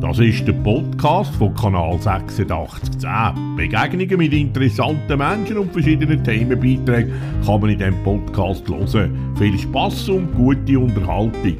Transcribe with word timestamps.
Das 0.00 0.18
ist 0.18 0.46
der 0.46 0.52
Podcast 0.52 1.34
von 1.36 1.54
Kanal 1.54 1.98
8610. 2.04 3.56
Begegnungen 3.56 4.18
mit 4.18 4.32
interessanten 4.34 5.16
Menschen 5.16 5.56
und 5.56 5.72
verschiedenen 5.72 6.22
Themenbeiträgen 6.22 7.14
kann 7.44 7.60
man 7.60 7.70
in 7.70 7.78
diesem 7.78 8.02
Podcast 8.04 8.68
hören. 8.68 9.34
Viel 9.38 9.58
Spass 9.58 10.06
und 10.10 10.34
gute 10.34 10.78
Unterhaltung. 10.78 11.56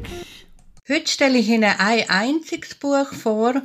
Heute 0.87 1.07
stelle 1.07 1.39
ich 1.39 1.49
Ihnen 1.49 1.73
ein 1.79 2.07
einziges 2.09 2.75
Buch 2.75 3.11
vor 3.11 3.55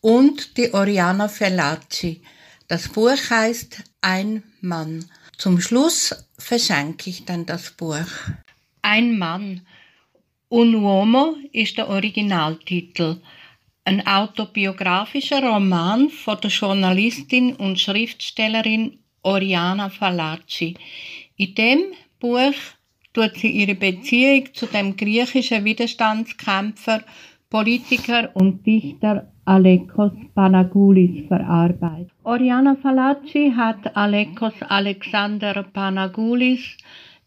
und 0.00 0.56
die 0.56 0.74
Oriana 0.74 1.28
Fellacci. 1.28 2.20
Das 2.66 2.88
Buch 2.88 3.30
heißt 3.30 3.84
Ein 4.00 4.42
Mann. 4.60 5.04
Zum 5.38 5.60
Schluss 5.60 6.26
verschenke 6.36 7.10
ich 7.10 7.24
dann 7.26 7.46
das 7.46 7.70
Buch. 7.70 8.10
Ein 8.82 9.18
Mann. 9.18 9.60
Un 10.50 10.74
uomo 10.74 11.36
ist 11.52 11.78
der 11.78 11.88
Originaltitel 11.88 13.20
ein 13.86 14.04
autobiografischer 14.06 15.42
Roman 15.42 16.10
von 16.10 16.38
der 16.42 16.50
Journalistin 16.50 17.54
und 17.54 17.78
Schriftstellerin 17.78 18.98
Oriana 19.22 19.88
Fallaci. 19.88 20.74
In 21.36 21.54
dem 21.54 21.78
Buch 22.18 22.58
tut 23.12 23.36
sie 23.36 23.50
ihre 23.50 23.76
Beziehung 23.76 24.52
zu 24.52 24.66
dem 24.66 24.96
griechischen 24.96 25.64
Widerstandskämpfer, 25.64 27.02
Politiker 27.48 28.30
und 28.34 28.66
Dichter 28.66 29.32
Alekos 29.44 30.12
Panagoulis 30.34 31.28
verarbeitet. 31.28 32.10
Oriana 32.24 32.74
Fallaci 32.74 33.52
hat 33.56 33.96
Alekos 33.96 34.54
Alexander 34.68 35.62
Panagoulis 35.62 36.76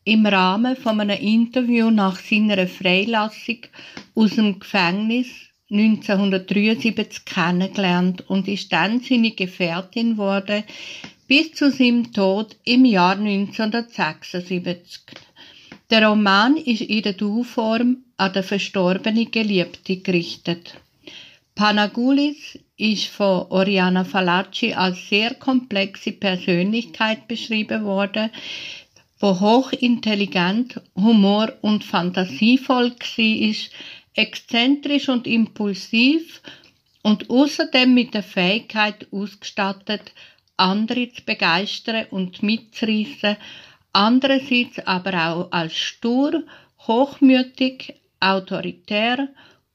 im 0.04 0.26
Rahmen 0.26 0.76
von 0.76 1.00
einem 1.00 1.18
Interview 1.22 1.90
nach 1.90 2.18
seiner 2.18 2.68
Freilassung 2.68 3.60
aus 4.16 4.36
dem 4.36 4.60
Gefängnis 4.60 5.49
1973 5.72 7.26
kennengelernt 7.26 8.28
und 8.28 8.48
ist 8.48 8.74
dann 8.74 9.02
seine 9.02 9.32
Gefährtin 9.32 10.18
wurde 10.18 10.64
bis 11.28 11.54
zu 11.54 11.70
seinem 11.70 12.12
Tod 12.12 12.56
im 12.64 12.86
Jahr 12.86 13.16
1976. 13.16 15.02
Der 15.92 16.08
Roman 16.08 16.58
ist 16.58 16.82
in 16.82 17.04
der 17.04 17.14
Du-Form 17.14 17.98
an 18.18 18.34
den 18.34 18.44
verstorbenen 18.44 19.30
Geliebte 19.30 19.98
gerichtet. 19.98 20.76
Panagoulis 21.54 22.58
ist 22.78 23.08
von 23.08 23.46
Oriana 23.50 24.06
Fallaci 24.06 24.74
als 24.74 25.10
sehr 25.10 25.36
komplexe 25.36 26.14
Persönlichkeit 26.14 27.28
beschrieben 27.28 27.84
worden, 27.84 28.32
wo 29.20 29.40
hochintelligent, 29.40 30.82
humor- 30.96 31.54
und 31.62 31.84
fantasievoll 31.84 32.92
war, 32.92 33.56
exzentrisch 34.16 35.10
und 35.10 35.28
impulsiv 35.28 36.42
und 37.02 37.30
außerdem 37.30 37.94
mit 37.94 38.14
der 38.14 38.24
Fähigkeit 38.24 39.08
ausgestattet, 39.12 40.12
andere 40.58 41.12
zu 41.12 41.24
begeistern 41.24 42.06
und 42.12 42.44
mitzureissen, 42.44 43.38
andererseits 43.94 44.80
aber 44.80 45.30
auch 45.30 45.52
als 45.52 45.76
stur, 45.76 46.44
hochmütig, 46.88 47.96
autoritär, 48.20 49.30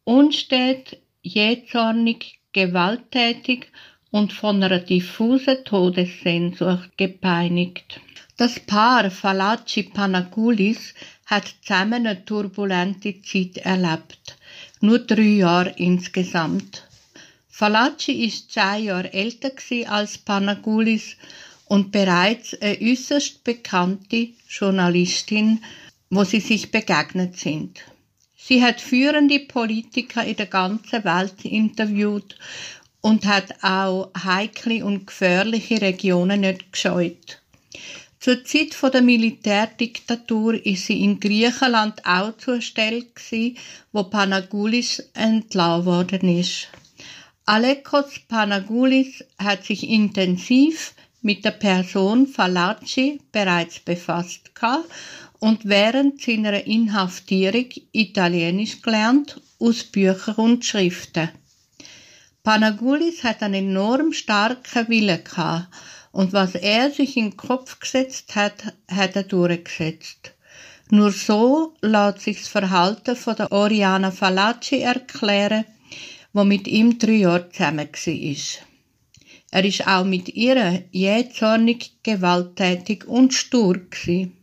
unstet, 0.05 0.99
jähzornig, 1.23 2.39
gewalttätig 2.53 3.69
und 4.11 4.33
von 4.33 4.63
einer 4.63 4.79
diffusen 4.79 5.65
Todessehnsucht 5.65 6.97
gepeinigt. 6.97 8.01
Das 8.37 8.61
Paar 8.61 9.11
Falaci 9.11 9.85
Panagoulis 9.85 10.95
hat 11.27 11.55
zusammen 11.63 12.07
eine 12.07 12.25
turbulente 12.25 13.21
Zeit 13.23 13.59
erlebt. 13.59 14.37
Nur 14.81 14.99
drei 15.01 15.23
Jahre 15.23 15.75
insgesamt. 15.77 16.83
Falaci 17.49 18.25
ist 18.25 18.51
zehn 18.53 18.85
Jahre 18.85 19.13
älter 19.13 19.53
als 19.87 20.19
Panagoulis 20.19 21.17
und 21.67 21.93
bereits 21.93 22.61
eine 22.61 22.79
äußerst 22.81 23.45
bekannte 23.45 24.29
Journalistin, 24.49 25.63
wo 26.11 26.25
sie 26.25 26.41
sich 26.41 26.71
begegnet 26.71 27.39
sind. 27.39 27.81
Sie 28.37 28.63
hat 28.63 28.81
führende 28.81 29.41
Politiker 29.41 30.25
in 30.25 30.37
der 30.37 30.47
ganzen 30.47 31.03
Welt 31.05 31.45
interviewt 31.45 32.37
und 33.01 33.25
hat 33.25 33.63
auch 33.63 34.11
heikle 34.23 34.85
und 34.85 35.07
gefährliche 35.07 35.81
Regionen 35.81 36.41
nicht 36.43 36.73
gescheut. 36.73 37.41
Zur 38.25 38.43
Zeit 38.43 38.75
der 38.83 39.03
Militärdiktatur 39.03 40.55
ist 40.65 40.87
sie 40.87 41.03
in 41.05 41.21
Griechenland 41.21 42.07
auch 42.07 42.35
zur 42.39 42.63
Stelle 42.63 43.05
wo 43.93 44.05
Panagoulis 44.05 45.11
entlassen 45.13 45.85
worden 45.85 46.39
ist. 46.41 46.69
Alekos 47.45 48.21
Panagoulis 48.27 49.23
hat 49.39 49.67
sich 49.67 49.87
intensiv 49.87 50.95
mit 51.21 51.45
der 51.45 51.51
Person 51.51 52.27
Fallaci 52.27 53.21
bereits 53.31 53.81
befasst 53.81 54.53
und 55.39 55.67
während 55.67 56.23
seiner 56.23 56.65
Inhaftierung 56.65 57.67
Italienisch 57.93 58.81
gelernt 58.81 59.39
aus 59.59 59.85
Büchern 59.85 60.37
und 60.37 60.65
Schriften. 60.65 61.29
Panagoulis 62.43 63.23
hat 63.23 63.43
einen 63.43 63.69
enorm 63.69 64.15
starken 64.15 64.89
Willen 64.89 65.23
gehabt 65.23 65.69
und 66.15 66.33
was 66.33 66.55
er 66.55 66.93
sich 66.93 67.17
in 67.17 67.31
den 67.31 67.37
Kopf 67.37 67.81
gesetzt 67.81 68.37
hat, 68.37 68.73
hat 68.89 69.17
er 69.17 69.25
durchgesetzt. 69.25 70.33
Nur 70.91 71.11
so 71.11 71.75
lässt 71.83 72.21
sich 72.21 72.39
das 72.39 72.49
Verhalten 72.49 73.17
von 73.17 73.35
der 73.35 73.51
Oriana 73.51 74.13
Fallaci 74.13 74.79
erklären, 74.79 75.65
wo 76.33 76.45
mit 76.45 76.69
ihm 76.69 77.01
drei 77.01 77.25
Jahre 77.25 77.51
zusammen 77.51 77.89
war. 77.89 78.65
Er 79.51 79.65
ist 79.65 79.87
auch 79.89 80.05
mit 80.05 80.29
ihr 80.29 80.85
jähzornig, 80.93 81.95
gewalttätig 82.05 83.09
und 83.09 83.35
stur 83.35 83.75
gewesen. 83.75 84.37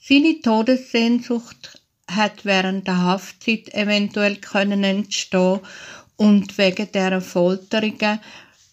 Seine 0.00 0.40
Todessehnsucht 0.40 1.82
hat 2.10 2.46
während 2.46 2.86
der 2.86 3.02
Haftzeit 3.02 3.74
eventuell 3.74 4.36
können 4.36 4.84
entstehen 4.84 5.60
und 6.16 6.56
wegen 6.56 6.90
der 6.92 7.20
Folterungen 7.20 8.20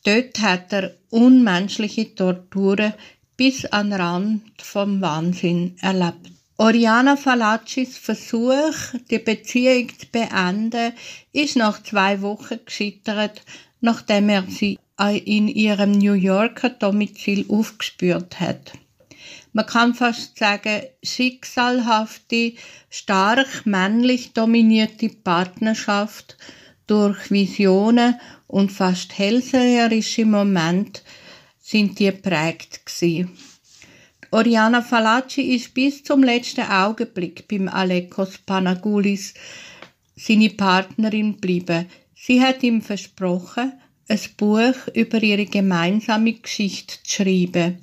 Dort 0.04 0.40
hat 0.40 0.74
er 0.74 0.96
unmenschliche 1.10 2.16
Torturen 2.16 2.94
bis 3.36 3.66
an 3.66 3.90
den 3.90 4.02
Rand 4.02 4.62
vom 4.62 5.02
Wahnsinn 5.02 5.76
erlebt. 5.82 6.32
Oriana 6.58 7.16
Falacis 7.16 7.98
Versuch, 7.98 8.76
die 9.10 9.20
Beziehung 9.20 9.90
zu 9.98 10.08
beenden, 10.08 10.94
ist 11.32 11.56
nach 11.56 11.82
zwei 11.84 12.22
Wochen 12.22 12.60
gescheitert, 12.66 13.44
nachdem 13.80 14.28
er 14.28 14.44
sie 14.50 14.78
in 15.24 15.48
ihrem 15.48 15.92
New 15.92 16.14
Yorker 16.14 16.72
Domizil 16.72 17.46
aufgespürt 17.48 18.42
hat. 18.42 18.74
Man 19.54 19.66
kann 19.66 19.96
fast 19.96 20.38
sagen, 20.38 20.84
schicksalhafte, 21.02 22.54
stark 22.90 23.66
männlich 23.66 24.34
dominierte 24.34 25.10
Partnerschaft 25.10 26.38
durch 26.90 27.30
Visionen 27.30 28.20
und 28.48 28.72
fast 28.72 29.18
hellseherische 29.18 30.26
Momente 30.26 31.02
sind 31.60 32.00
die 32.00 32.12
prägt 32.12 32.86
gsi. 32.86 33.28
Oriana 34.32 34.82
Fallaci 34.82 35.56
ist 35.56 35.74
bis 35.74 36.04
zum 36.04 36.24
letzten 36.24 36.62
Augenblick 36.62 37.48
beim 37.48 37.68
Alekos 37.68 38.40
Panagoulis 38.40 39.34
seine 40.16 40.50
Partnerin 40.50 41.34
geblieben. 41.34 41.86
Sie 42.16 42.42
hat 42.42 42.64
ihm 42.64 42.82
versprochen, 42.82 43.74
ein 44.08 44.20
Buch 44.38 44.88
über 44.94 45.22
ihre 45.22 45.46
gemeinsame 45.46 46.34
Geschichte 46.34 46.96
zu 47.04 47.24
schreiben. 47.24 47.78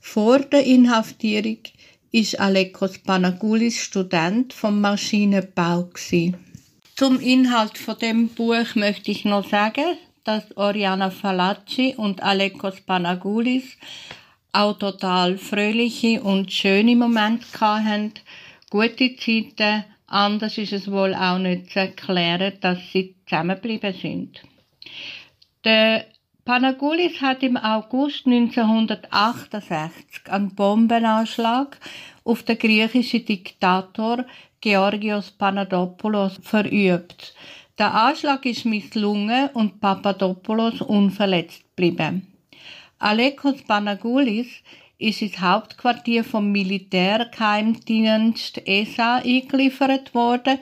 Vor 0.00 0.38
der 0.38 0.64
Inhaftierung 0.64 1.58
ist 2.12 2.38
Alekos 2.38 2.98
Panagoulis 2.98 3.80
Student 3.80 4.52
vom 4.52 4.80
Maschinenbau 4.80 5.84
gewesen. 5.84 6.45
Zum 6.98 7.20
Inhalt 7.20 7.76
von 7.76 7.98
dem 7.98 8.28
Buch 8.28 8.74
möchte 8.74 9.10
ich 9.10 9.26
noch 9.26 9.46
sagen, 9.46 9.98
dass 10.24 10.56
Oriana 10.56 11.10
Fallaci 11.10 11.94
und 11.94 12.22
Alekos 12.22 12.80
Panagoulis 12.80 13.76
auch 14.52 14.78
total 14.78 15.36
fröhliche 15.36 16.22
und 16.22 16.50
schöne 16.50 16.96
Momente 16.96 17.44
hatten, 17.60 18.14
gute 18.70 19.14
Zeiten. 19.16 19.84
Anders 20.06 20.56
ist 20.56 20.72
es 20.72 20.90
wohl 20.90 21.14
auch 21.14 21.36
nicht 21.36 21.70
zu 21.70 21.80
erklären, 21.80 22.54
dass 22.62 22.78
sie 22.90 23.14
zusammengeblieben 23.26 23.92
sind. 23.92 24.40
Der 25.64 26.06
Panagoulis 26.46 27.20
hat 27.20 27.42
im 27.42 27.58
August 27.58 28.24
1968 28.24 30.30
einen 30.30 30.54
Bombenanschlag 30.54 31.78
auf 32.24 32.42
den 32.42 32.56
griechischen 32.56 33.26
Diktator 33.26 34.24
Georgios 34.60 35.30
Panadopoulos 35.30 36.40
verübt. 36.42 37.34
Der 37.78 37.94
Anschlag 37.94 38.44
ist 38.46 38.64
misslungen 38.64 39.50
und 39.54 39.80
Papadopoulos 39.80 40.80
unverletzt 40.80 41.62
geblieben. 41.76 42.26
Alekos 42.98 43.62
Panagoulis 43.62 44.48
ist 44.98 45.22
ins 45.22 45.40
Hauptquartier 45.40 46.24
vom 46.24 46.50
Militärgeheimdienst 46.52 48.66
ESA 48.66 49.16
eingeliefert 49.16 50.14
worden 50.14 50.58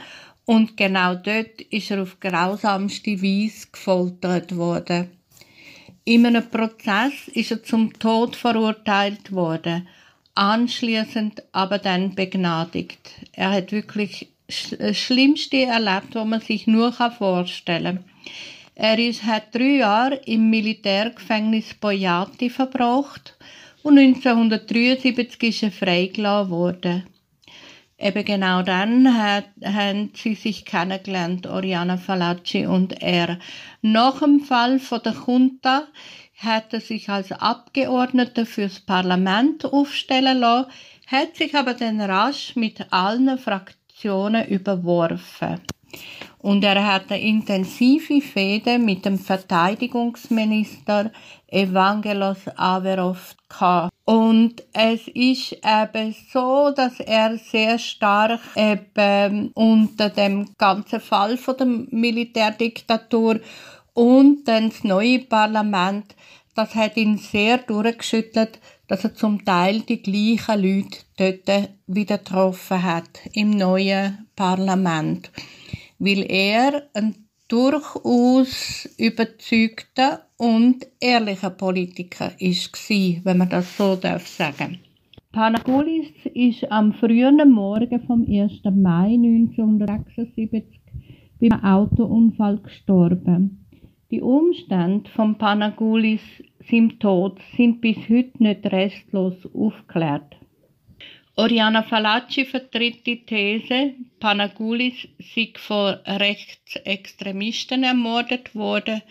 Und 0.47 0.77
genau 0.77 1.15
dort 1.15 1.61
ist 1.71 1.91
er 1.91 2.03
auf 2.03 2.21
grausamste 2.21 3.23
Weise 3.23 3.69
gefoltert 3.73 4.57
worden. 4.57 5.11
In 6.05 6.27
einem 6.27 6.49
Prozess 6.51 7.29
ist 7.29 7.51
er 7.51 7.63
zum 7.63 7.99
Tod 7.99 8.37
verurteilt 8.37 9.33
worden, 9.33 9.89
anschließend 10.35 11.43
aber 11.53 11.79
dann 11.79 12.15
begnadigt. 12.15 13.11
Er 13.33 13.51
hat 13.51 13.73
wirklich 13.73 14.29
das 14.47 14.97
Schlimmste 14.97 15.63
erlebt, 15.63 16.15
was 16.15 16.27
man 16.27 16.41
sich 16.41 16.67
nur 16.67 16.93
vorstellen 16.93 17.97
kann. 17.97 18.05
Er 18.77 18.99
ist, 18.99 19.23
hat 19.23 19.55
drei 19.55 19.77
Jahre 19.77 20.17
im 20.27 20.51
Militärgefängnis 20.51 21.75
Boyati 21.75 22.51
verbracht 22.51 23.37
und 23.83 23.99
1973 23.99 25.43
ist 25.43 25.63
er 25.63 25.71
freigelassen 25.71 26.51
worden. 26.51 27.05
Eben 27.97 28.25
genau 28.25 28.63
dann 28.63 29.17
hat, 29.17 29.45
haben 29.65 30.11
sie 30.15 30.35
sich 30.35 30.65
kennengelernt, 30.65 31.47
Oriana 31.47 31.97
Falacci 31.97 32.67
und 32.67 33.01
er. 33.01 33.39
Nach 33.83 34.19
dem 34.19 34.41
Fall 34.41 34.81
von 34.81 35.01
der 35.05 35.15
Junta 35.27 35.87
hat 36.45 36.71
sich 36.73 37.09
als 37.09 37.33
Abgeordneter 37.33 38.47
fürs 38.47 38.81
Parlament 38.81 39.65
aufstellen 39.65 40.39
lassen, 40.39 40.71
hat 41.07 41.37
sich 41.37 41.55
aber 41.55 41.75
dann 41.75 42.01
rasch 42.01 42.57
mit 42.57 42.93
allen 42.93 43.39
Fraktionen 43.39 44.47
überworfen. 44.47 45.61
Und 46.39 46.63
er 46.63 46.87
hatte 46.93 47.15
intensive 47.15 48.21
Fehde 48.21 48.79
mit 48.79 49.07
dem 49.07 49.19
Verteidigungsminister 49.19 51.11
Evangelos 51.47 52.49
Averov. 52.57 53.35
Und 54.05 54.63
es 54.75 55.09
ist 55.09 55.53
eben 55.65 56.15
so, 56.31 56.71
dass 56.77 57.01
er 57.01 57.39
sehr 57.39 57.79
stark 57.79 58.41
eben 58.57 59.53
unter 59.55 60.11
dem 60.11 60.51
ganzen 60.59 61.01
Fall 61.01 61.39
von 61.39 61.57
der 61.57 61.67
Militärdiktatur 61.67 63.41
und 63.95 64.45
dann 64.47 64.69
das 64.69 64.85
neue 64.85 65.21
Parlament, 65.21 66.15
das 66.55 66.75
hat 66.75 66.97
ihn 66.97 67.17
sehr 67.17 67.59
durchgeschüttelt, 67.59 68.61
dass 68.87 69.05
er 69.05 69.15
zum 69.15 69.45
Teil 69.45 69.81
die 69.81 70.03
gleichen 70.03 70.63
Leute 70.63 70.99
dort 71.17 71.71
wieder 71.87 72.19
getroffen 72.19 72.83
hat 72.83 73.21
im 73.33 73.51
neuen 73.51 74.27
Parlament, 74.37 75.31
weil 75.99 76.31
er 76.31 76.89
ein 76.93 77.15
durchaus 77.49 78.89
überzeugter 78.99 80.27
und 80.37 80.87
ehrlicher 81.01 81.51
Politiker 81.51 82.33
ist 82.39 82.77
wenn 82.89 83.39
man 83.39 83.49
das 83.49 83.77
so 83.77 83.97
darf 83.97 84.27
sagen. 84.27 84.79
Panagoulis 85.33 86.13
ist 86.33 86.71
am 86.71 86.93
frühen 86.95 87.51
Morgen 87.51 88.01
vom 88.07 88.23
1. 88.23 88.63
Mai 88.75 89.15
1976 89.15 90.81
beim 91.41 91.65
Autounfall 91.65 92.59
gestorben. 92.59 93.64
Die 94.15 94.23
Umstände 94.23 95.11
von 95.11 95.39
Panagoulis 95.39 96.21
seinem 96.71 97.01
Tod 97.01 97.41
sind 97.57 97.81
bis 97.81 97.97
heute 98.09 98.31
nicht 98.41 98.65
restlos 98.65 99.35
aufgeklärt. 99.53 100.37
Oriana 101.35 101.83
Falacci 101.83 102.45
vertritt 102.45 103.05
die 103.09 103.27
These, 103.27 103.95
Panagoulis 104.21 105.09
sei 105.19 105.53
von 105.57 105.95
Rechtsextremisten 106.07 107.83
ermordet 107.83 108.55
worden, 108.55 109.03